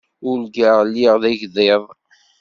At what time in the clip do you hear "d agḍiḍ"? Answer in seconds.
1.23-1.83